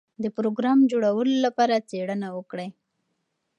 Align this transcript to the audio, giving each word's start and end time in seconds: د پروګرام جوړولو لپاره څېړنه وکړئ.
د 0.23 0.25
پروګرام 0.35 0.79
جوړولو 0.91 1.35
لپاره 1.45 1.83
څېړنه 1.89 2.27
وکړئ. 2.37 2.69